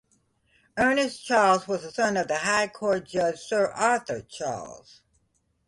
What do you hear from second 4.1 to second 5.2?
Charles.